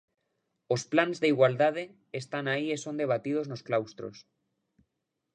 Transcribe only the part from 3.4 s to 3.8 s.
nos